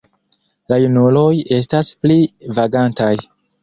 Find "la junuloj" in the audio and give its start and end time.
0.73-1.29